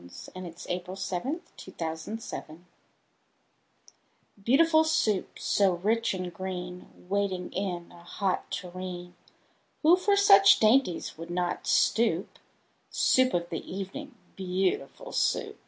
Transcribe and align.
Lewis 0.00 0.28
Carroll 0.34 0.60
Beautiful 1.58 2.16
Soup 2.16 2.64
BEAUTIFUL 4.42 4.84
Soup, 4.84 5.38
so 5.38 5.74
rich 5.74 6.14
and 6.14 6.32
green, 6.32 6.88
Waiting 7.10 7.52
in 7.52 7.92
a 7.92 8.02
hot 8.02 8.50
tureen! 8.50 9.14
Who 9.82 9.98
for 9.98 10.16
such 10.16 10.58
dainties 10.58 11.18
would 11.18 11.28
not 11.28 11.66
stoop? 11.66 12.38
Soup 12.88 13.34
of 13.34 13.50
the 13.50 13.62
evening, 13.70 14.14
beautiful 14.36 15.12
Soup! 15.12 15.60